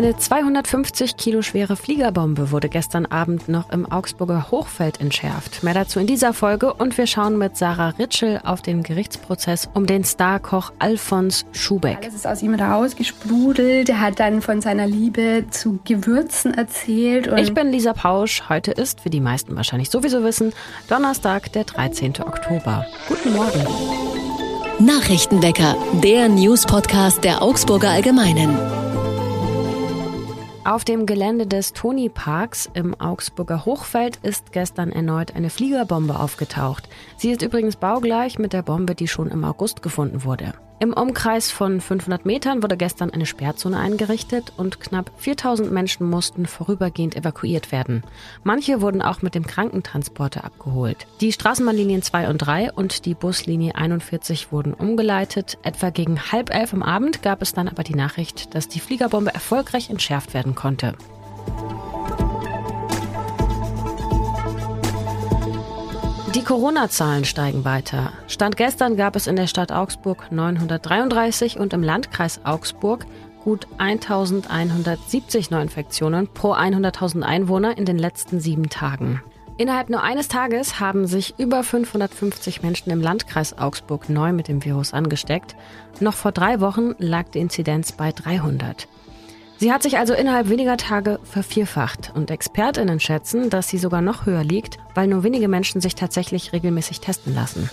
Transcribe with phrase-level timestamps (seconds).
[0.00, 5.62] Eine 250 Kilo schwere Fliegerbombe wurde gestern Abend noch im Augsburger Hochfeld entschärft.
[5.62, 9.84] Mehr dazu in dieser Folge und wir schauen mit Sarah Ritschel auf den Gerichtsprozess um
[9.84, 11.98] den Starkoch Alfons Schubeck.
[12.00, 13.90] Alles ist aus ihm rausgesprudelt.
[13.90, 17.30] Er hat dann von seiner Liebe zu Gewürzen erzählt.
[17.36, 18.44] ich bin Lisa Pausch.
[18.48, 20.54] Heute ist, wie die meisten wahrscheinlich sowieso wissen,
[20.88, 22.22] Donnerstag, der 13.
[22.22, 22.86] Oktober.
[23.06, 23.66] Guten Morgen.
[24.78, 28.79] Nachrichtenwecker, der News-Podcast der Augsburger Allgemeinen.
[30.62, 36.86] Auf dem Gelände des Toni Parks im Augsburger Hochfeld ist gestern erneut eine Fliegerbombe aufgetaucht.
[37.16, 40.52] Sie ist übrigens baugleich mit der Bombe, die schon im August gefunden wurde.
[40.82, 46.46] Im Umkreis von 500 Metern wurde gestern eine Sperrzone eingerichtet und knapp 4000 Menschen mussten
[46.46, 48.02] vorübergehend evakuiert werden.
[48.44, 51.06] Manche wurden auch mit dem Krankentransporter abgeholt.
[51.20, 55.58] Die Straßenbahnlinien 2 und 3 und die Buslinie 41 wurden umgeleitet.
[55.64, 59.34] Etwa gegen halb elf am Abend gab es dann aber die Nachricht, dass die Fliegerbombe
[59.34, 60.94] erfolgreich entschärft werden konnte.
[66.34, 68.12] Die Corona-Zahlen steigen weiter.
[68.28, 73.04] Stand gestern gab es in der Stadt Augsburg 933 und im Landkreis Augsburg
[73.42, 79.20] gut 1170 Neuinfektionen pro 100.000 Einwohner in den letzten sieben Tagen.
[79.56, 84.64] Innerhalb nur eines Tages haben sich über 550 Menschen im Landkreis Augsburg neu mit dem
[84.64, 85.56] Virus angesteckt.
[85.98, 88.86] Noch vor drei Wochen lag die Inzidenz bei 300.
[89.60, 94.24] Sie hat sich also innerhalb weniger Tage vervierfacht und Expertinnen schätzen, dass sie sogar noch
[94.24, 97.68] höher liegt, weil nur wenige Menschen sich tatsächlich regelmäßig testen lassen.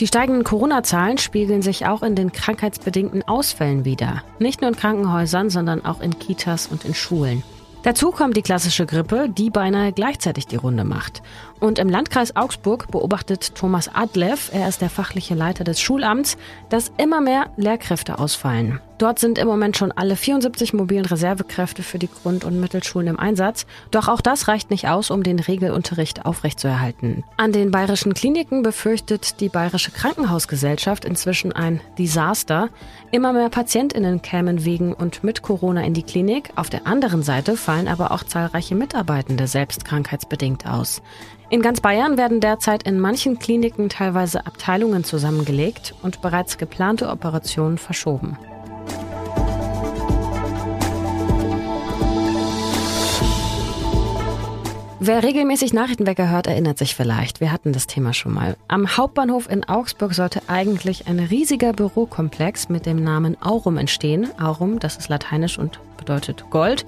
[0.00, 4.24] Die steigenden Corona-Zahlen spiegeln sich auch in den krankheitsbedingten Ausfällen wider.
[4.40, 7.44] Nicht nur in Krankenhäusern, sondern auch in Kitas und in Schulen.
[7.84, 11.22] Dazu kommt die klassische Grippe, die beinahe gleichzeitig die Runde macht.
[11.60, 16.38] Und im Landkreis Augsburg beobachtet Thomas Adlev, er ist der fachliche Leiter des Schulamts,
[16.70, 18.80] dass immer mehr Lehrkräfte ausfallen.
[19.00, 23.18] Dort sind im Moment schon alle 74 mobilen Reservekräfte für die Grund- und Mittelschulen im
[23.18, 23.64] Einsatz.
[23.90, 27.24] Doch auch das reicht nicht aus, um den Regelunterricht aufrechtzuerhalten.
[27.38, 32.68] An den bayerischen Kliniken befürchtet die Bayerische Krankenhausgesellschaft inzwischen ein Desaster.
[33.10, 36.50] Immer mehr PatientInnen kämen wegen und mit Corona in die Klinik.
[36.56, 41.00] Auf der anderen Seite fallen aber auch zahlreiche Mitarbeitende selbst krankheitsbedingt aus.
[41.50, 47.76] In ganz Bayern werden derzeit in manchen Kliniken teilweise Abteilungen zusammengelegt und bereits geplante Operationen
[47.76, 48.38] verschoben.
[55.00, 57.40] Wer regelmäßig Nachrichtenwecker hört, erinnert sich vielleicht.
[57.40, 58.56] Wir hatten das Thema schon mal.
[58.68, 64.28] Am Hauptbahnhof in Augsburg sollte eigentlich ein riesiger Bürokomplex mit dem Namen Aurum entstehen.
[64.38, 66.86] Aurum, das ist lateinisch und bedeutet Gold.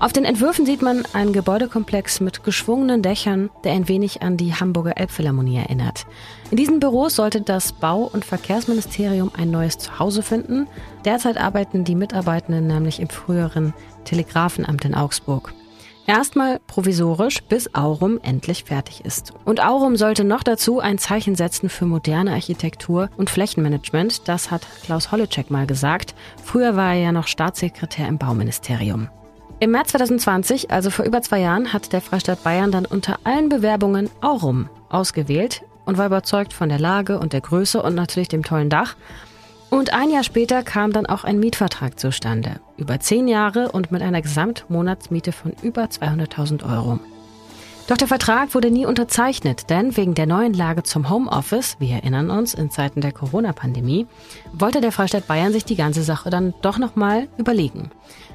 [0.00, 4.54] Auf den Entwürfen sieht man einen Gebäudekomplex mit geschwungenen Dächern, der ein wenig an die
[4.54, 6.06] Hamburger Elbphilharmonie erinnert.
[6.50, 10.66] In diesen Büros sollte das Bau- und Verkehrsministerium ein neues Zuhause finden.
[11.04, 13.74] Derzeit arbeiten die Mitarbeitenden nämlich im früheren
[14.04, 15.52] Telegrafenamt in Augsburg.
[16.06, 19.34] Erstmal provisorisch, bis Aurum endlich fertig ist.
[19.44, 24.26] Und Aurum sollte noch dazu ein Zeichen setzen für moderne Architektur und Flächenmanagement.
[24.26, 26.14] Das hat Klaus Holleczek mal gesagt.
[26.42, 29.10] Früher war er ja noch Staatssekretär im Bauministerium.
[29.62, 33.50] Im März 2020, also vor über zwei Jahren, hat der Freistaat Bayern dann unter allen
[33.50, 38.42] Bewerbungen Aurum ausgewählt und war überzeugt von der Lage und der Größe und natürlich dem
[38.42, 38.96] tollen Dach.
[39.68, 42.58] Und ein Jahr später kam dann auch ein Mietvertrag zustande.
[42.78, 46.98] Über zehn Jahre und mit einer Gesamtmonatsmiete von über 200.000 Euro.
[47.86, 52.30] Doch der Vertrag wurde nie unterzeichnet, denn wegen der neuen Lage zum Homeoffice, wir erinnern
[52.30, 54.06] uns, in Zeiten der Corona-Pandemie,
[54.52, 57.90] wollte der Freistaat Bayern sich die ganze Sache dann doch nochmal überlegen.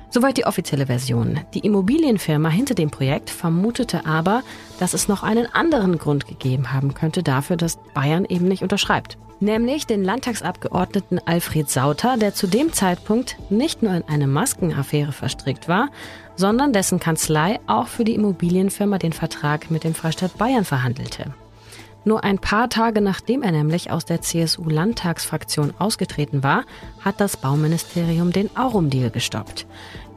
[0.10, 1.40] Soweit die offizielle Version.
[1.54, 4.44] Die Immobilienfirma hinter dem Projekt vermutete aber,
[4.80, 9.18] dass es noch einen anderen Grund gegeben haben könnte dafür, dass Bayern eben nicht unterschreibt
[9.46, 15.70] nämlich den Landtagsabgeordneten Alfred Sauter, der zu dem Zeitpunkt nicht nur in eine Maskenaffäre verstrickt
[15.70, 15.90] war,
[16.36, 21.34] sondern dessen Kanzlei auch für die Immobilienfirma den Vertrag mit dem Freistaat Bayern verhandelte.
[22.04, 26.66] Nur ein paar Tage nachdem er nämlich aus der CSU-Landtagsfraktion ausgetreten war,
[27.00, 29.66] hat das Bauministerium den Aurum-Deal gestoppt.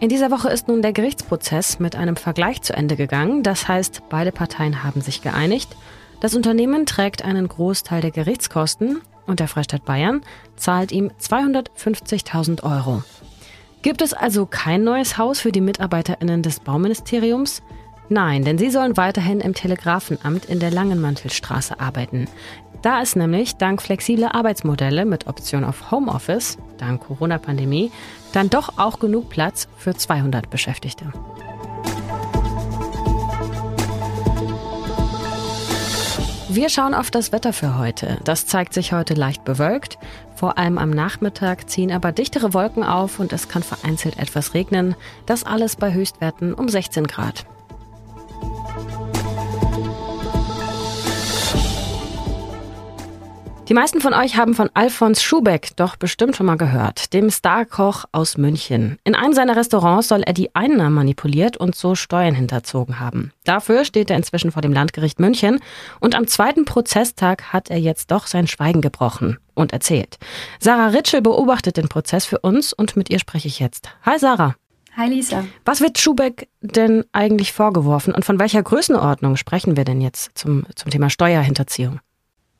[0.00, 3.43] In dieser Woche ist nun der Gerichtsprozess mit einem Vergleich zu Ende gegangen.
[3.43, 5.76] Das heißt, beide Parteien haben sich geeinigt
[6.20, 10.22] das Unternehmen trägt einen Großteil der Gerichtskosten und der Freistaat Bayern
[10.56, 13.02] zahlt ihm 250.000 Euro.
[13.82, 17.62] Gibt es also kein neues Haus für die MitarbeiterInnen des Bauministeriums?
[18.08, 22.26] Nein, denn sie sollen weiterhin im Telegrafenamt in der Langenmantelstraße arbeiten.
[22.82, 27.90] Da ist nämlich dank flexibler Arbeitsmodelle mit Option auf Homeoffice, dank Corona-Pandemie,
[28.32, 31.12] dann doch auch genug Platz für 200 Beschäftigte.
[36.58, 38.19] Wir schauen auf das Wetter für heute.
[38.25, 39.96] Das zeigt sich heute leicht bewölkt.
[40.34, 44.96] Vor allem am Nachmittag ziehen aber dichtere Wolken auf und es kann vereinzelt etwas regnen.
[45.25, 47.46] Das alles bei Höchstwerten um 16 Grad.
[53.69, 58.06] Die meisten von euch haben von Alfons Schubeck doch bestimmt schon mal gehört, dem Starkoch
[58.12, 58.97] aus München.
[59.05, 63.31] In einem seiner Restaurants soll er die Einnahmen manipuliert und so Steuern hinterzogen haben.
[63.44, 65.61] Dafür steht er inzwischen vor dem Landgericht München
[66.00, 70.17] und am zweiten Prozesstag hat er jetzt doch sein Schweigen gebrochen und erzählt.
[70.61, 73.91] Sarah Ritschel beobachtet den Prozess für uns und mit ihr spreche ich jetzt.
[74.03, 74.55] Hi Sarah.
[74.97, 75.44] Hi Lisa.
[75.67, 80.64] Was wird Schubeck denn eigentlich vorgeworfen und von welcher Größenordnung sprechen wir denn jetzt zum,
[80.75, 82.00] zum Thema Steuerhinterziehung?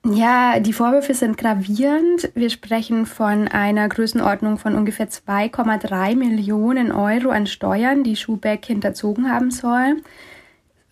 [0.05, 2.31] Ja, die Vorwürfe sind gravierend.
[2.35, 9.31] Wir sprechen von einer Größenordnung von ungefähr 2,3 Millionen Euro an Steuern, die Schubeck hinterzogen
[9.31, 9.97] haben soll.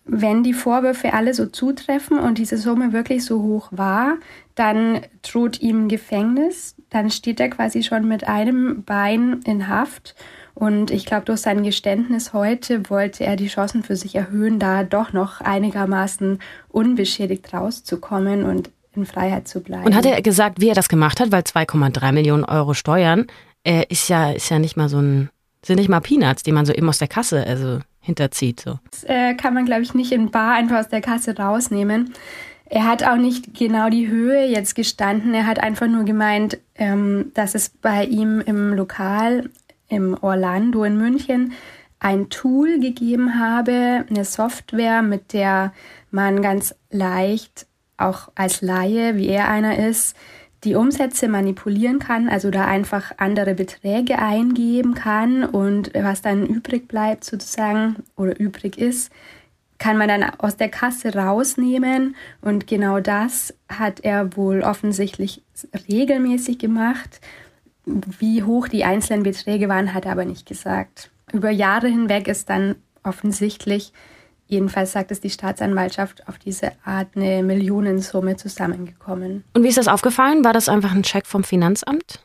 [0.05, 4.17] Wenn die Vorwürfe alle so zutreffen und diese Summe wirklich so hoch war,
[4.55, 6.75] dann droht ihm Gefängnis.
[6.89, 10.15] Dann steht er quasi schon mit einem Bein in Haft.
[10.53, 14.83] Und ich glaube, durch sein Geständnis heute wollte er die Chancen für sich erhöhen, da
[14.83, 16.39] doch noch einigermaßen
[16.69, 18.43] unbeschädigt rauszukommen.
[18.43, 19.85] Und in Freiheit zu bleiben.
[19.85, 21.31] Und hat er gesagt, wie er das gemacht hat?
[21.31, 23.27] Weil 2,3 Millionen Euro Steuern
[23.63, 25.29] äh, ist ja ist ja nicht mal so ein
[25.63, 28.61] sind nicht mal Peanuts, die man so eben aus der Kasse also hinterzieht.
[28.61, 28.79] So.
[28.91, 32.13] Das äh, kann man glaube ich nicht in Bar einfach aus der Kasse rausnehmen.
[32.69, 35.33] Er hat auch nicht genau die Höhe jetzt gestanden.
[35.33, 39.49] Er hat einfach nur gemeint, ähm, dass es bei ihm im Lokal
[39.87, 41.53] im Orlando in München
[41.99, 45.73] ein Tool gegeben habe, eine Software, mit der
[46.11, 47.67] man ganz leicht
[47.97, 50.15] auch als Laie, wie er einer ist,
[50.63, 56.87] die Umsätze manipulieren kann, also da einfach andere Beträge eingeben kann und was dann übrig
[56.87, 59.11] bleibt sozusagen oder übrig ist,
[59.77, 65.43] kann man dann aus der Kasse rausnehmen und genau das hat er wohl offensichtlich
[65.87, 67.21] regelmäßig gemacht.
[67.85, 71.11] Wie hoch die einzelnen Beträge waren, hat er aber nicht gesagt.
[71.31, 73.93] Über Jahre hinweg ist dann offensichtlich
[74.47, 79.43] Jedenfalls sagt es die Staatsanwaltschaft auf diese Art eine Millionensumme zusammengekommen.
[79.53, 80.43] Und wie ist das aufgefallen?
[80.43, 82.23] War das einfach ein Check vom Finanzamt?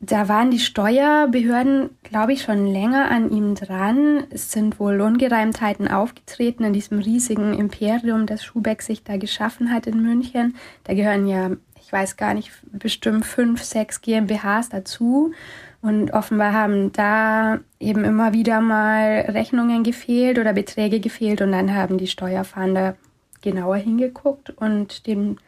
[0.00, 4.24] Da waren die Steuerbehörden, glaube ich, schon länger an ihm dran.
[4.30, 9.88] Es sind wohl Ungereimtheiten aufgetreten in diesem riesigen Imperium, das Schubeck sich da geschaffen hat
[9.88, 10.54] in München.
[10.84, 11.50] Da gehören ja,
[11.80, 15.32] ich weiß gar nicht, bestimmt fünf, sechs GmbHs dazu.
[15.80, 21.74] Und offenbar haben da eben immer wieder mal Rechnungen gefehlt oder Beträge gefehlt und dann
[21.74, 22.96] haben die Steuerfahnder
[23.42, 25.38] genauer hingeguckt und den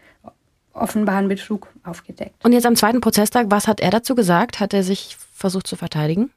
[0.72, 2.44] offenbaren Betrug aufgedeckt.
[2.44, 4.60] Und jetzt am zweiten Prozesstag, was hat er dazu gesagt?
[4.60, 6.30] Hat er sich versucht zu verteidigen?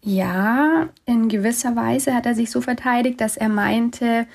[0.00, 4.26] Ja, in gewisser Weise hat er sich so verteidigt, dass er meinte,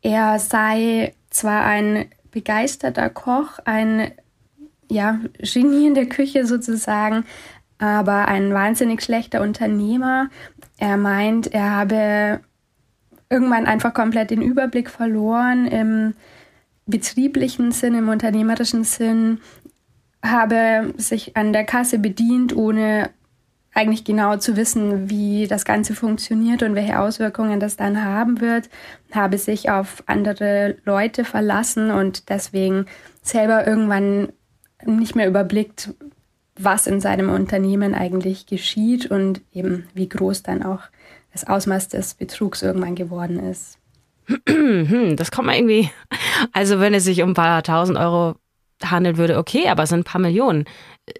[0.00, 4.12] er sei zwar ein begeisterter Koch, ein
[4.90, 7.24] ja, Genie in der Küche sozusagen,
[7.82, 10.28] aber ein wahnsinnig schlechter Unternehmer.
[10.78, 12.40] Er meint, er habe
[13.28, 16.14] irgendwann einfach komplett den Überblick verloren im
[16.86, 19.40] betrieblichen Sinn, im unternehmerischen Sinn,
[20.24, 23.10] habe sich an der Kasse bedient, ohne
[23.74, 28.70] eigentlich genau zu wissen, wie das Ganze funktioniert und welche Auswirkungen das dann haben wird,
[29.12, 32.86] habe sich auf andere Leute verlassen und deswegen
[33.22, 34.28] selber irgendwann
[34.84, 35.94] nicht mehr überblickt,
[36.58, 40.80] was in seinem Unternehmen eigentlich geschieht und eben wie groß dann auch
[41.32, 43.78] das Ausmaß des Betrugs irgendwann geworden ist.
[45.16, 45.90] Das kommt mal irgendwie,
[46.52, 48.36] also wenn es sich um ein paar tausend Euro
[48.84, 50.64] handelt würde, okay, aber es sind ein paar Millionen.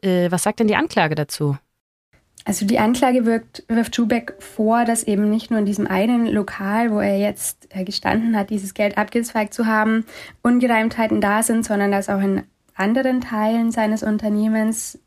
[0.03, 1.57] Äh, was sagt denn die Anklage dazu?
[2.45, 6.91] Also die Anklage wirkt, wirft Schubeck vor, dass eben nicht nur in diesem einen Lokal,
[6.91, 10.05] wo er jetzt äh, gestanden hat, dieses Geld abgezweigt zu haben,
[10.43, 12.43] Ungereimtheiten da sind, sondern dass auch in
[12.75, 14.99] anderen Teilen seines Unternehmens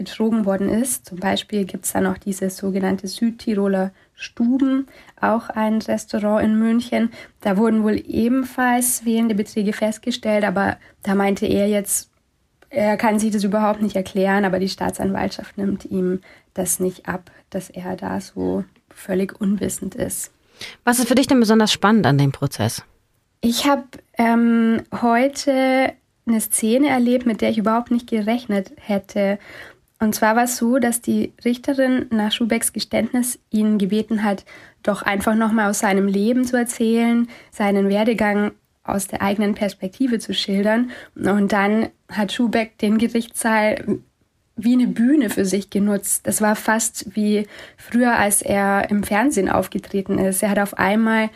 [0.00, 1.04] betrogen worden ist.
[1.04, 4.86] Zum Beispiel gibt es da noch diese sogenannte Südtiroler Stuben,
[5.20, 7.10] auch ein Restaurant in München.
[7.42, 12.10] Da wurden wohl ebenfalls fehlende Beträge festgestellt, aber da meinte er jetzt,
[12.70, 16.20] er kann sich das überhaupt nicht erklären, aber die Staatsanwaltschaft nimmt ihm
[16.54, 20.32] das nicht ab, dass er da so völlig unwissend ist.
[20.84, 22.82] Was ist für dich denn besonders spannend an dem Prozess?
[23.42, 23.84] Ich habe
[24.16, 25.92] ähm, heute
[26.26, 29.38] eine Szene erlebt, mit der ich überhaupt nicht gerechnet hätte.
[30.02, 34.46] Und zwar war es so, dass die Richterin nach Schubecks Geständnis ihn gebeten hat,
[34.82, 38.52] doch einfach nochmal aus seinem Leben zu erzählen, seinen Werdegang
[38.82, 40.90] aus der eigenen Perspektive zu schildern.
[41.14, 44.00] Und dann hat Schubeck den Gerichtssaal
[44.56, 46.26] wie eine Bühne für sich genutzt.
[46.26, 50.42] Das war fast wie früher, als er im Fernsehen aufgetreten ist.
[50.42, 51.28] Er hat auf einmal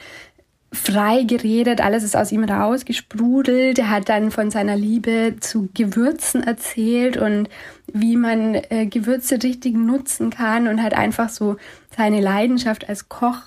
[0.75, 3.78] frei geredet, alles ist aus ihm rausgesprudelt.
[3.78, 7.49] Er hat dann von seiner Liebe zu Gewürzen erzählt und
[7.93, 11.57] wie man äh, Gewürze richtig nutzen kann und hat einfach so
[11.97, 13.40] seine Leidenschaft als Koch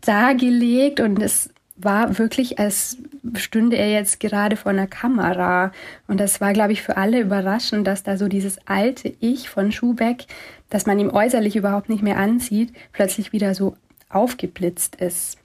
[0.00, 2.96] dargelegt und es war wirklich, als
[3.34, 5.72] stünde er jetzt gerade vor einer Kamera.
[6.06, 9.72] Und das war, glaube ich, für alle überraschend, dass da so dieses alte Ich von
[9.72, 10.26] Schubeck,
[10.70, 13.76] das man ihm äußerlich überhaupt nicht mehr ansieht, plötzlich wieder so
[14.08, 15.38] aufgeblitzt ist.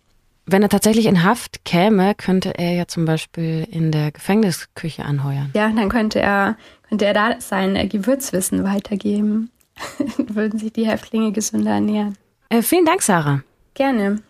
[0.52, 5.50] Wenn er tatsächlich in Haft käme, könnte er ja zum Beispiel in der Gefängnisküche anheuern.
[5.54, 6.58] Ja, dann könnte er,
[6.90, 9.50] könnte er da sein Gewürzwissen weitergeben.
[10.18, 12.18] Würden sich die Häftlinge gesünder ernähren.
[12.50, 13.44] Äh, vielen Dank, Sarah.
[13.76, 14.22] Gerne.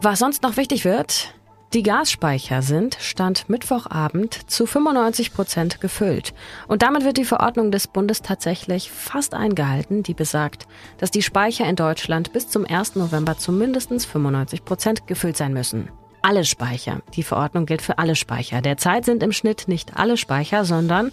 [0.00, 1.34] Was sonst noch wichtig wird,
[1.74, 6.32] die Gasspeicher sind, Stand Mittwochabend, zu 95 Prozent gefüllt.
[6.68, 11.68] Und damit wird die Verordnung des Bundes tatsächlich fast eingehalten, die besagt, dass die Speicher
[11.68, 12.94] in Deutschland bis zum 1.
[12.94, 15.88] November zu mindestens 95 Prozent gefüllt sein müssen.
[16.22, 17.02] Alle Speicher.
[17.14, 18.62] Die Verordnung gilt für alle Speicher.
[18.62, 21.10] Derzeit sind im Schnitt nicht alle Speicher, sondern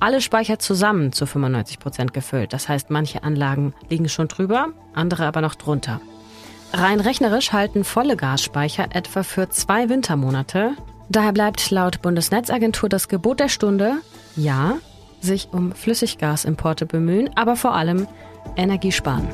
[0.00, 2.54] alle Speicher zusammen zu 95 Prozent gefüllt.
[2.54, 6.00] Das heißt, manche Anlagen liegen schon drüber, andere aber noch drunter.
[6.72, 10.72] Rein rechnerisch halten volle Gasspeicher etwa für zwei Wintermonate.
[11.08, 13.94] Daher bleibt laut Bundesnetzagentur das Gebot der Stunde,
[14.36, 14.74] ja,
[15.20, 18.06] sich um Flüssiggasimporte bemühen, aber vor allem
[18.56, 19.28] Energie sparen.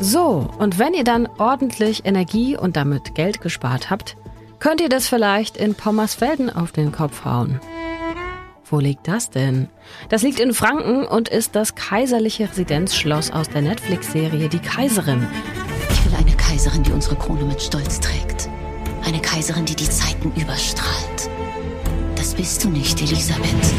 [0.00, 4.16] So, und wenn ihr dann ordentlich Energie und damit Geld gespart habt,
[4.60, 7.60] könnt ihr das vielleicht in Pommersfelden auf den Kopf hauen.
[8.70, 9.68] Wo liegt das denn?
[10.10, 15.26] Das liegt in Franken und ist das kaiserliche Residenzschloss aus der Netflix-Serie Die Kaiserin.
[15.90, 18.50] Ich will eine Kaiserin, die unsere Krone mit Stolz trägt.
[19.06, 21.30] Eine Kaiserin, die die Zeiten überstrahlt.
[22.14, 23.72] Das bist du nicht, Elisabeth.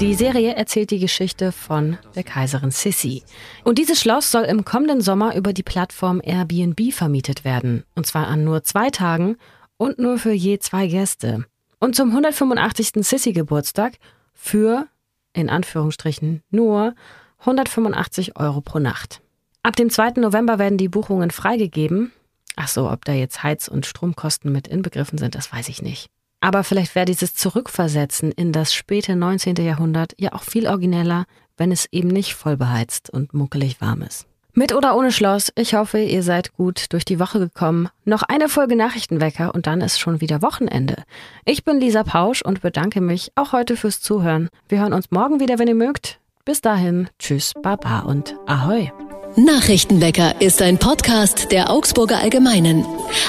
[0.00, 3.22] Die Serie erzählt die Geschichte von der Kaiserin Sissi.
[3.62, 7.84] Und dieses Schloss soll im kommenden Sommer über die Plattform Airbnb vermietet werden.
[7.94, 9.36] Und zwar an nur zwei Tagen
[9.76, 11.44] und nur für je zwei Gäste
[11.82, 13.04] und zum 185.
[13.04, 13.94] Sissy-Geburtstag
[14.34, 14.86] für,
[15.32, 16.94] in Anführungsstrichen, nur
[17.40, 19.20] 185 Euro pro Nacht.
[19.64, 20.20] Ab dem 2.
[20.20, 22.12] November werden die Buchungen freigegeben.
[22.54, 26.08] Ach so, ob da jetzt Heiz- und Stromkosten mit inbegriffen sind, das weiß ich nicht.
[26.40, 29.56] Aber vielleicht wäre dieses Zurückversetzen in das späte 19.
[29.56, 31.24] Jahrhundert ja auch viel origineller,
[31.56, 34.28] wenn es eben nicht voll beheizt und muckelig warm ist.
[34.54, 37.88] Mit oder ohne Schloss, ich hoffe, ihr seid gut durch die Woche gekommen.
[38.04, 41.04] Noch eine Folge Nachrichtenwecker und dann ist schon wieder Wochenende.
[41.46, 44.50] Ich bin Lisa Pausch und bedanke mich auch heute fürs Zuhören.
[44.68, 46.18] Wir hören uns morgen wieder, wenn ihr mögt.
[46.44, 48.92] Bis dahin, tschüss, baba und ahoi.
[49.36, 52.84] Nachrichtenwecker ist ein Podcast der Augsburger Allgemeinen.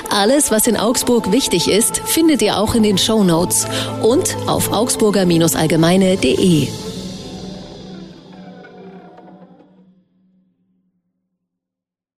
[0.10, 3.65] Alles, was in Augsburg wichtig ist, findet ihr auch in den Show Notes
[4.01, 6.68] und auf augsburger-allgemeine.de.